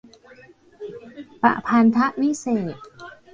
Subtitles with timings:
[1.41, 2.83] ประพันธวิเศษณ์